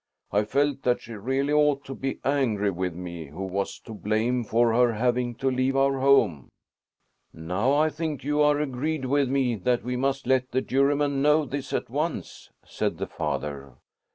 I 0.31 0.45
felt 0.45 0.81
that 0.81 1.01
she 1.03 1.13
really 1.13 1.53
ought 1.53 1.85
to 1.85 1.93
be 1.93 2.17
angry 2.25 2.71
with 2.71 2.95
me 2.95 3.27
who 3.27 3.43
was 3.43 3.77
to 3.81 3.93
blame 3.93 4.43
for 4.43 4.73
her 4.73 4.93
having 4.93 5.35
to 5.35 5.47
leave 5.51 5.75
our 5.75 5.99
home." 5.99 6.49
"Now 7.33 7.73
I 7.75 7.89
think 7.91 8.23
you 8.23 8.41
are 8.41 8.59
agreed 8.59 9.05
with 9.05 9.29
me 9.29 9.53
that 9.57 9.83
we 9.83 9.95
must 9.95 10.25
let 10.25 10.49
the 10.53 10.61
Juryman 10.61 11.21
know 11.21 11.45
this 11.45 11.71
at 11.71 11.87
once," 11.87 12.49
said 12.65 12.97
the 12.97 13.05
father. 13.05 13.73